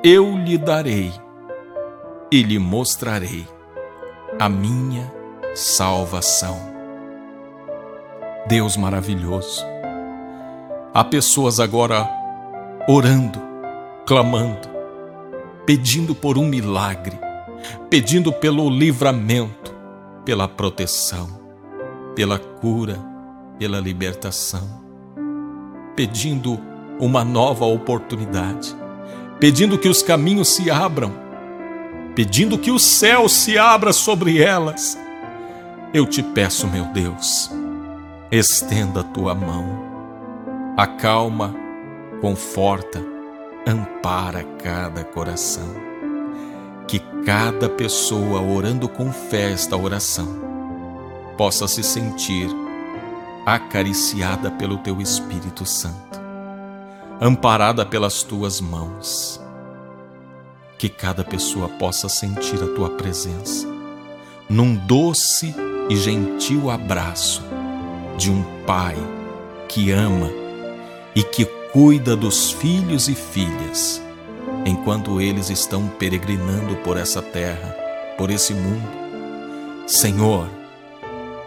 eu 0.02 0.38
lhe 0.38 0.58
darei 0.58 1.25
e 2.36 2.44
lhe 2.44 2.60
mostrarei 2.60 3.48
a 4.38 4.50
minha 4.50 5.10
salvação. 5.54 6.60
Deus 8.46 8.76
maravilhoso. 8.76 9.64
Há 10.94 11.02
pessoas 11.06 11.62
agora 11.62 12.06
orando, 12.90 13.40
clamando, 14.06 14.68
pedindo 15.66 16.14
por 16.14 16.38
um 16.38 16.46
milagre, 16.46 17.18
pedindo 17.90 18.34
pelo 18.34 18.70
livramento, 18.70 19.74
pela 20.26 20.46
proteção, 20.46 21.40
pela 22.18 22.38
cura, 22.38 23.00
pela 23.58 23.80
libertação, 23.80 24.84
pedindo 25.96 26.60
uma 27.00 27.24
nova 27.24 27.64
oportunidade, 27.64 28.76
pedindo 29.40 29.78
que 29.78 29.88
os 29.88 30.04
caminhos 30.04 30.50
se 30.50 30.70
abram, 30.70 31.24
pedindo 32.16 32.58
que 32.58 32.72
o 32.72 32.80
céu 32.80 33.28
se 33.28 33.58
abra 33.58 33.92
sobre 33.92 34.42
elas 34.42 34.98
eu 35.96 36.06
te 36.06 36.22
peço, 36.22 36.68
meu 36.68 36.84
Deus, 36.88 37.50
estenda 38.30 39.00
a 39.00 39.04
tua 39.04 39.34
mão, 39.34 39.66
acalma, 40.76 41.56
conforta, 42.20 43.02
ampara 43.66 44.44
cada 44.62 45.06
coração. 45.06 45.74
Que 46.86 47.00
cada 47.26 47.70
pessoa 47.70 48.42
orando 48.42 48.90
com 48.90 49.10
fé 49.10 49.54
esta 49.54 49.78
oração 49.78 50.28
possa 51.38 51.66
se 51.66 51.82
sentir 51.82 52.50
acariciada 53.46 54.52
pelo 54.52 54.80
teu 54.80 55.00
Espírito 55.00 55.66
Santo, 55.66 56.20
amparada 57.22 57.86
pelas 57.86 58.22
tuas 58.22 58.60
mãos. 58.60 59.42
Que 60.78 60.90
cada 60.90 61.24
pessoa 61.24 61.70
possa 61.70 62.10
sentir 62.10 62.62
a 62.62 62.68
tua 62.76 62.90
presença 62.92 63.76
num 64.50 64.76
doce 64.76 65.56
e 65.90 65.96
gentil 65.96 66.70
abraço 66.70 67.44
de 68.18 68.30
um 68.32 68.44
pai 68.66 68.96
que 69.68 69.92
ama 69.92 70.30
e 71.16 71.24
que 71.24 71.46
cuida 71.46 72.16
dos 72.16 72.52
filhos 72.52 73.08
e 73.08 73.16
filhas 73.16 74.02
enquanto 74.66 75.20
eles 75.20 75.50
estão 75.50 75.88
peregrinando 75.88 76.76
por 76.78 76.98
essa 76.98 77.22
terra, 77.22 77.76
por 78.18 78.30
esse 78.30 78.54
mundo. 78.54 78.88
Senhor, 79.88 80.48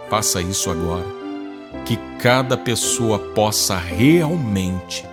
faça 0.09 0.41
isso 0.41 0.71
agora, 0.71 1.07
que 1.85 1.97
cada 2.21 2.57
pessoa 2.57 3.19
possa 3.19 3.77
realmente 3.77 5.05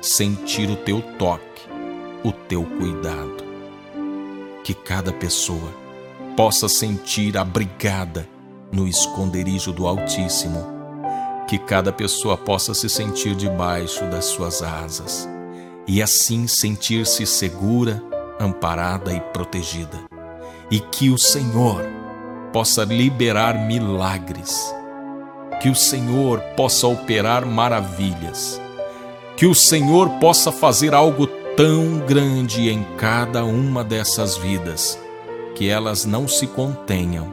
sentir 0.00 0.70
o 0.70 0.76
teu 0.76 1.00
toque, 1.18 1.62
o 2.22 2.32
teu 2.32 2.64
cuidado. 2.64 3.53
Que 4.64 4.74
cada 4.74 5.12
pessoa 5.12 5.72
possa 6.36 6.68
sentir 6.68 7.38
abrigada 7.38 8.26
no 8.72 8.88
esconderijo 8.88 9.72
do 9.72 9.86
Altíssimo, 9.86 10.66
que 11.46 11.58
cada 11.58 11.92
pessoa 11.92 12.36
possa 12.36 12.74
se 12.74 12.88
sentir 12.88 13.36
debaixo 13.36 14.04
das 14.06 14.24
suas 14.24 14.62
asas 14.62 15.28
e 15.86 16.02
assim 16.02 16.46
sentir-se 16.46 17.26
segura, 17.26 18.02
amparada 18.40 19.12
e 19.12 19.20
protegida, 19.20 20.00
e 20.70 20.80
que 20.80 21.10
o 21.10 21.18
Senhor 21.18 21.84
possa 22.52 22.84
liberar 22.84 23.66
milagres, 23.66 24.74
que 25.60 25.68
o 25.68 25.74
Senhor 25.74 26.40
possa 26.56 26.86
operar 26.86 27.44
maravilhas, 27.44 28.60
que 29.36 29.46
o 29.46 29.54
Senhor 29.54 30.08
possa 30.20 30.50
fazer 30.50 30.94
algo 30.94 31.28
tão 31.56 31.98
grande 32.06 32.68
em 32.68 32.84
cada 32.96 33.44
uma 33.44 33.84
dessas 33.84 34.36
vidas, 34.36 34.98
que 35.54 35.68
elas 35.68 36.04
não 36.04 36.26
se 36.26 36.46
contenham 36.46 37.32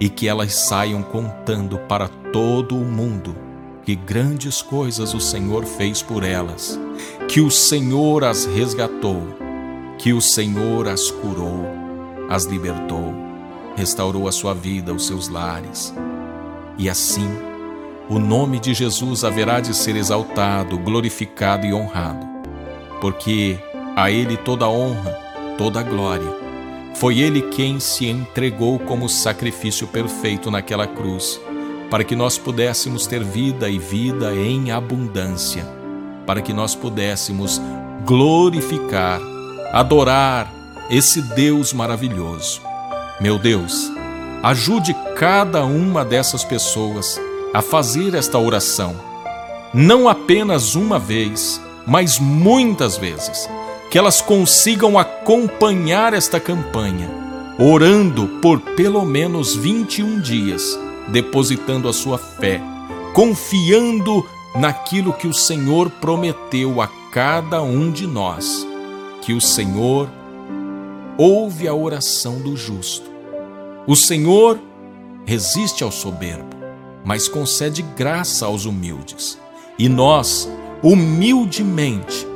e 0.00 0.08
que 0.08 0.26
elas 0.26 0.54
saiam 0.54 1.02
contando 1.02 1.78
para 1.80 2.08
todo 2.32 2.76
o 2.76 2.84
mundo 2.84 3.48
que 3.88 3.94
grandes 3.94 4.60
coisas 4.60 5.14
o 5.14 5.20
Senhor 5.20 5.64
fez 5.64 6.02
por 6.02 6.22
elas, 6.22 6.78
que 7.26 7.40
o 7.40 7.50
Senhor 7.50 8.22
as 8.22 8.44
resgatou, 8.44 9.22
que 9.96 10.12
o 10.12 10.20
Senhor 10.20 10.86
as 10.86 11.10
curou, 11.10 11.64
as 12.28 12.44
libertou, 12.44 13.14
restaurou 13.76 14.28
a 14.28 14.32
sua 14.32 14.52
vida, 14.52 14.92
os 14.92 15.06
seus 15.06 15.28
lares. 15.28 15.94
E 16.76 16.86
assim, 16.86 17.30
o 18.10 18.18
nome 18.18 18.60
de 18.60 18.74
Jesus 18.74 19.24
haverá 19.24 19.58
de 19.58 19.74
ser 19.74 19.96
exaltado, 19.96 20.78
glorificado 20.78 21.64
e 21.64 21.72
honrado, 21.72 22.37
porque 23.00 23.58
a 23.96 24.10
Ele 24.10 24.36
toda 24.36 24.68
honra, 24.68 25.12
toda 25.56 25.82
glória 25.82 26.48
foi 26.98 27.20
ele 27.20 27.42
quem 27.42 27.78
se 27.78 28.06
entregou 28.06 28.76
como 28.80 29.08
sacrifício 29.08 29.86
perfeito 29.86 30.50
naquela 30.50 30.84
cruz, 30.84 31.40
para 31.88 32.02
que 32.02 32.16
nós 32.16 32.36
pudéssemos 32.36 33.06
ter 33.06 33.22
vida 33.22 33.68
e 33.68 33.78
vida 33.78 34.34
em 34.34 34.72
abundância, 34.72 35.64
para 36.26 36.42
que 36.42 36.52
nós 36.52 36.74
pudéssemos 36.74 37.62
glorificar, 38.04 39.20
adorar 39.72 40.52
esse 40.90 41.22
Deus 41.22 41.72
maravilhoso. 41.72 42.60
Meu 43.20 43.38
Deus, 43.38 43.88
ajude 44.42 44.92
cada 45.16 45.64
uma 45.64 46.04
dessas 46.04 46.42
pessoas 46.42 47.20
a 47.54 47.62
fazer 47.62 48.14
esta 48.16 48.40
oração, 48.40 48.96
não 49.72 50.08
apenas 50.08 50.74
uma 50.74 50.98
vez, 50.98 51.60
mas 51.88 52.18
muitas 52.18 52.98
vezes 52.98 53.48
que 53.90 53.96
elas 53.96 54.20
consigam 54.20 54.98
acompanhar 54.98 56.12
esta 56.12 56.38
campanha, 56.38 57.10
orando 57.58 58.28
por 58.42 58.60
pelo 58.60 59.06
menos 59.06 59.56
21 59.56 60.20
dias, 60.20 60.78
depositando 61.08 61.88
a 61.88 61.92
sua 61.92 62.18
fé, 62.18 62.60
confiando 63.14 64.26
naquilo 64.54 65.14
que 65.14 65.26
o 65.26 65.32
Senhor 65.32 65.88
prometeu 65.88 66.82
a 66.82 66.88
cada 67.10 67.62
um 67.62 67.90
de 67.90 68.06
nós, 68.06 68.66
que 69.22 69.32
o 69.32 69.40
Senhor 69.40 70.10
ouve 71.16 71.66
a 71.66 71.74
oração 71.74 72.38
do 72.38 72.54
justo. 72.54 73.10
O 73.86 73.96
Senhor 73.96 74.58
resiste 75.24 75.82
ao 75.82 75.90
soberbo, 75.90 76.54
mas 77.02 77.26
concede 77.28 77.80
graça 77.80 78.44
aos 78.44 78.66
humildes. 78.66 79.38
E 79.78 79.88
nós, 79.88 80.48
humildemente, 80.82 82.26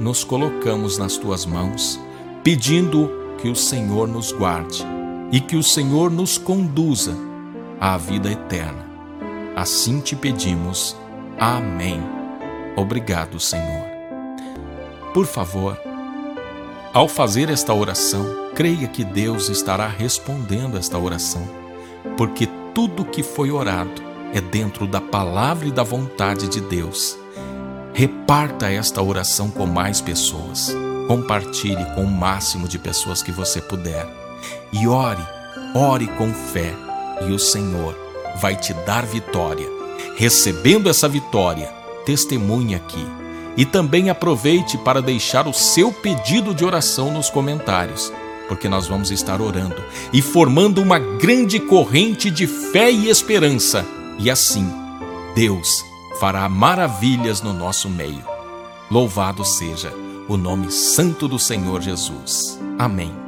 nos 0.00 0.24
colocamos 0.24 0.98
nas 0.98 1.16
tuas 1.16 1.46
mãos, 1.46 2.00
pedindo 2.42 3.10
que 3.38 3.48
o 3.48 3.54
Senhor 3.54 4.08
nos 4.08 4.32
guarde 4.32 4.84
e 5.30 5.40
que 5.40 5.56
o 5.56 5.62
Senhor 5.62 6.10
nos 6.10 6.36
conduza 6.36 7.16
à 7.80 7.96
vida 7.96 8.30
eterna. 8.30 8.90
Assim 9.54 10.00
te 10.00 10.16
pedimos. 10.16 10.96
Amém. 11.38 12.00
Obrigado, 12.76 13.38
Senhor. 13.38 13.86
Por 15.14 15.26
favor, 15.26 15.78
ao 16.92 17.06
fazer 17.06 17.50
esta 17.50 17.72
oração, 17.72 18.24
creia 18.54 18.88
que 18.88 19.04
Deus 19.04 19.48
estará 19.48 19.86
respondendo 19.86 20.76
esta 20.76 20.98
oração, 20.98 21.42
porque 22.16 22.48
tudo 22.74 23.04
que 23.04 23.22
foi 23.22 23.50
orado 23.50 24.02
é 24.34 24.40
dentro 24.40 24.86
da 24.86 25.00
palavra 25.00 25.68
e 25.68 25.70
da 25.70 25.82
vontade 25.82 26.48
de 26.48 26.60
Deus. 26.60 27.21
Reparta 27.94 28.70
esta 28.70 29.02
oração 29.02 29.50
com 29.50 29.66
mais 29.66 30.00
pessoas. 30.00 30.74
Compartilhe 31.06 31.84
com 31.94 32.04
o 32.04 32.10
máximo 32.10 32.66
de 32.66 32.78
pessoas 32.78 33.22
que 33.22 33.30
você 33.30 33.60
puder. 33.60 34.06
E 34.72 34.88
ore, 34.88 35.22
ore 35.74 36.06
com 36.16 36.32
fé, 36.32 36.74
e 37.28 37.32
o 37.32 37.38
Senhor 37.38 37.94
vai 38.40 38.56
te 38.56 38.72
dar 38.86 39.04
vitória. 39.04 39.68
Recebendo 40.16 40.88
essa 40.88 41.06
vitória, 41.06 41.66
testemunhe 42.06 42.74
aqui. 42.74 43.06
E 43.58 43.66
também 43.66 44.08
aproveite 44.08 44.78
para 44.78 45.02
deixar 45.02 45.46
o 45.46 45.52
seu 45.52 45.92
pedido 45.92 46.54
de 46.54 46.64
oração 46.64 47.12
nos 47.12 47.28
comentários, 47.28 48.10
porque 48.48 48.70
nós 48.70 48.86
vamos 48.86 49.10
estar 49.10 49.42
orando 49.42 49.84
e 50.14 50.22
formando 50.22 50.80
uma 50.80 50.98
grande 50.98 51.60
corrente 51.60 52.30
de 52.30 52.46
fé 52.46 52.90
e 52.90 53.10
esperança. 53.10 53.84
E 54.18 54.30
assim, 54.30 54.66
Deus 55.34 55.91
fará 56.22 56.48
maravilhas 56.48 57.42
no 57.42 57.52
nosso 57.52 57.90
meio. 57.90 58.22
Louvado 58.88 59.44
seja 59.44 59.92
o 60.28 60.36
nome 60.36 60.70
santo 60.70 61.26
do 61.26 61.36
Senhor 61.36 61.80
Jesus. 61.80 62.60
Amém. 62.78 63.21